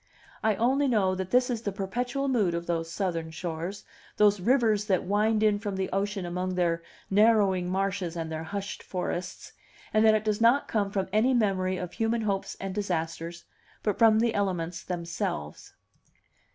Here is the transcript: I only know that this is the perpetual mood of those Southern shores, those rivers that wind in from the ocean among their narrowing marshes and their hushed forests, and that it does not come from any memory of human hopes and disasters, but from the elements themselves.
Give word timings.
I 0.41 0.55
only 0.55 0.87
know 0.87 1.13
that 1.13 1.29
this 1.29 1.47
is 1.51 1.61
the 1.61 1.71
perpetual 1.71 2.27
mood 2.27 2.55
of 2.55 2.65
those 2.65 2.91
Southern 2.91 3.29
shores, 3.29 3.85
those 4.17 4.39
rivers 4.39 4.85
that 4.85 5.03
wind 5.03 5.43
in 5.43 5.59
from 5.59 5.75
the 5.75 5.91
ocean 5.93 6.25
among 6.25 6.55
their 6.55 6.81
narrowing 7.11 7.69
marshes 7.69 8.15
and 8.15 8.31
their 8.31 8.45
hushed 8.45 8.81
forests, 8.81 9.53
and 9.93 10.03
that 10.03 10.15
it 10.15 10.25
does 10.25 10.41
not 10.41 10.67
come 10.67 10.89
from 10.89 11.07
any 11.13 11.35
memory 11.35 11.77
of 11.77 11.93
human 11.93 12.21
hopes 12.21 12.57
and 12.59 12.73
disasters, 12.73 13.45
but 13.83 13.99
from 13.99 14.17
the 14.21 14.33
elements 14.33 14.81
themselves. 14.83 15.75